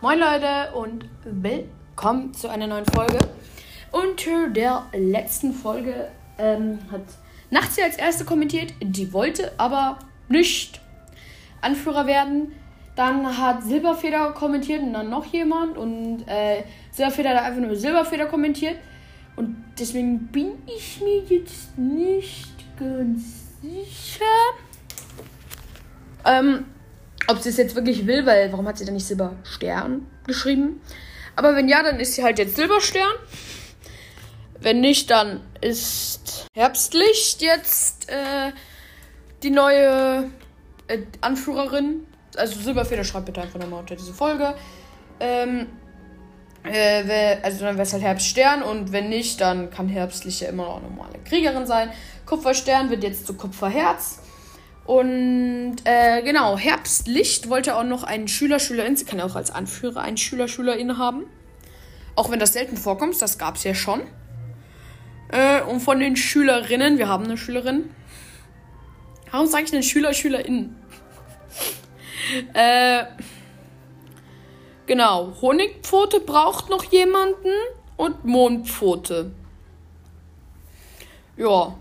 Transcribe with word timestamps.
Moin 0.00 0.18
Leute 0.18 0.74
und 0.74 1.06
willkommen 1.24 2.34
zu 2.34 2.48
einer 2.48 2.66
neuen 2.66 2.84
Folge. 2.84 3.18
Unter 3.90 4.48
der 4.48 4.86
letzten 4.92 5.54
Folge 5.54 6.10
ähm, 6.36 6.78
hat 6.90 7.02
Nachts 7.50 7.78
als 7.78 7.96
erste 7.96 8.24
kommentiert, 8.24 8.74
die 8.82 9.12
wollte 9.12 9.52
aber 9.56 9.98
nicht 10.28 10.80
Anführer 11.62 12.06
werden. 12.06 12.52
Dann 12.96 13.38
hat 13.38 13.62
Silberfeder 13.62 14.32
kommentiert 14.32 14.82
und 14.82 14.92
dann 14.92 15.08
noch 15.08 15.24
jemand 15.26 15.78
und 15.78 16.24
äh, 16.26 16.64
Silberfeder 16.90 17.30
hat 17.30 17.44
einfach 17.44 17.62
nur 17.62 17.76
Silberfeder 17.76 18.26
kommentiert. 18.26 18.76
Und 19.36 19.56
deswegen 19.78 20.26
bin 20.26 20.52
ich 20.66 21.00
mir 21.00 21.22
jetzt 21.22 21.78
nicht 21.78 22.52
ganz 22.78 23.44
sicher, 23.62 24.24
ähm, 26.26 26.66
ob 27.28 27.40
sie 27.40 27.48
es 27.48 27.56
jetzt 27.56 27.74
wirklich 27.74 28.06
will, 28.06 28.26
weil 28.26 28.52
warum 28.52 28.66
hat 28.66 28.78
sie 28.78 28.84
dann 28.84 28.94
nicht 28.94 29.06
Silberstern 29.06 30.06
geschrieben? 30.26 30.80
Aber 31.36 31.56
wenn 31.56 31.68
ja, 31.68 31.82
dann 31.82 31.98
ist 32.00 32.14
sie 32.14 32.22
halt 32.22 32.38
jetzt 32.38 32.56
Silberstern. 32.56 33.12
Wenn 34.60 34.80
nicht, 34.80 35.10
dann 35.10 35.40
ist 35.60 36.46
Herbstlicht 36.54 37.42
jetzt 37.42 38.08
äh, 38.08 38.52
die 39.42 39.50
neue 39.50 40.30
äh, 40.88 40.98
Anführerin. 41.20 42.06
Also 42.36 42.60
Silberfeder 42.60 43.04
schreibt 43.04 43.26
bitte 43.26 43.42
einfach 43.42 43.58
nochmal 43.58 43.80
unter 43.80 43.96
diese 43.96 44.14
Folge. 44.14 44.54
Ähm, 45.20 45.66
äh, 46.64 47.36
also 47.42 47.64
dann 47.64 47.74
wäre 47.74 47.82
es 47.82 47.92
halt 47.92 48.02
Herbststern 48.02 48.62
und 48.62 48.92
wenn 48.92 49.08
nicht, 49.08 49.40
dann 49.40 49.70
kann 49.70 49.88
Herbstlicht 49.88 50.40
ja 50.40 50.48
immer 50.48 50.64
noch 50.64 50.82
normale 50.82 51.18
Kriegerin 51.24 51.66
sein. 51.66 51.90
Kupferstern 52.26 52.90
wird 52.90 53.02
jetzt 53.02 53.26
zu 53.26 53.34
Kupferherz. 53.34 54.20
Und 54.84 55.76
äh, 55.84 56.22
genau, 56.22 56.58
Herbstlicht 56.58 57.48
wollte 57.48 57.76
auch 57.76 57.84
noch 57.84 58.02
einen 58.04 58.28
Schüler, 58.28 58.58
Schülerin, 58.58 58.96
sie 58.96 59.06
kann 59.06 59.18
ja 59.18 59.24
auch 59.24 59.34
als 59.34 59.50
Anführer 59.50 60.02
einen 60.02 60.18
Schüler, 60.18 60.46
Schülerin 60.46 60.98
haben. 60.98 61.24
Auch 62.16 62.30
wenn 62.30 62.38
das 62.38 62.52
selten 62.52 62.76
vorkommt, 62.76 63.20
das 63.20 63.38
gab 63.38 63.56
es 63.56 63.64
ja 63.64 63.74
schon. 63.74 64.02
Äh, 65.28 65.62
und 65.62 65.80
von 65.80 66.00
den 66.00 66.16
Schülerinnen, 66.16 66.98
wir 66.98 67.08
haben 67.08 67.24
eine 67.24 67.38
Schülerin. 67.38 67.90
Warum 69.30 69.46
sage 69.46 69.64
ich 69.64 69.70
denn 69.70 69.82
Schüler, 69.82 70.12
Schülerin? 70.12 70.76
äh, 72.54 73.04
genau, 74.86 75.32
Honigpfote 75.40 76.20
braucht 76.20 76.68
noch 76.68 76.84
jemanden 76.84 77.50
und 77.96 78.24
Mondpfote. 78.24 79.32
Ja. 81.36 81.74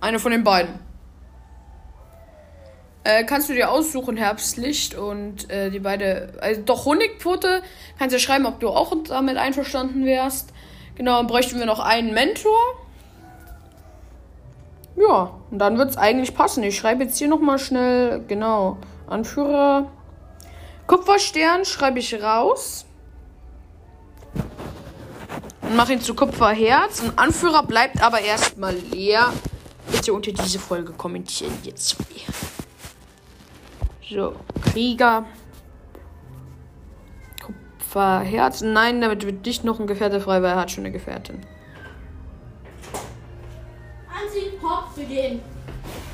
Eine 0.00 0.18
von 0.18 0.32
den 0.32 0.44
beiden. 0.44 0.78
Äh, 3.04 3.24
kannst 3.24 3.50
du 3.50 3.52
dir 3.52 3.70
aussuchen, 3.70 4.16
Herbstlicht 4.16 4.94
und 4.94 5.50
äh, 5.50 5.70
die 5.70 5.78
beide. 5.78 6.32
Also 6.40 6.62
doch 6.62 6.86
Honigpfote. 6.86 7.62
Kannst 7.98 8.14
du 8.14 8.18
schreiben, 8.18 8.46
ob 8.46 8.60
du 8.60 8.70
auch 8.70 8.94
damit 9.06 9.36
einverstanden 9.36 10.06
wärst. 10.06 10.54
Genau, 10.96 11.18
dann 11.18 11.26
bräuchten 11.26 11.58
wir 11.58 11.66
noch 11.66 11.80
einen 11.80 12.14
Mentor. 12.14 12.58
Ja, 14.96 15.34
und 15.50 15.58
dann 15.58 15.76
wird 15.76 15.90
es 15.90 15.96
eigentlich 15.98 16.34
passen. 16.34 16.62
Ich 16.62 16.78
schreibe 16.78 17.04
jetzt 17.04 17.18
hier 17.18 17.28
nochmal 17.28 17.58
schnell, 17.58 18.24
genau, 18.26 18.78
Anführer. 19.06 19.90
Kupferstern 20.86 21.64
schreibe 21.64 21.98
ich 21.98 22.22
raus. 22.22 22.86
Und 25.60 25.76
mache 25.76 25.94
ihn 25.94 26.00
zu 26.00 26.14
Kupferherz. 26.14 27.00
Und 27.00 27.18
Anführer 27.18 27.64
bleibt 27.64 28.02
aber 28.02 28.20
erstmal 28.20 28.74
leer. 28.74 29.32
Bitte 29.90 30.14
unter 30.14 30.32
diese 30.32 30.58
Folge 30.58 30.92
kommentieren 30.92 31.52
jetzt. 31.64 31.96
So, 34.08 34.34
Krieger. 34.62 35.24
Kupferherz. 37.42 38.60
Nein, 38.60 39.00
damit 39.00 39.24
wird 39.24 39.46
nicht 39.46 39.64
noch 39.64 39.80
ein 39.80 39.86
Gefährte 39.86 40.20
frei, 40.20 40.42
weil 40.42 40.52
er 40.52 40.56
hat 40.56 40.70
schon 40.70 40.84
eine 40.84 40.92
Gefährtin. 40.92 41.40
Wir 44.96 45.06
gehen. 45.06 45.40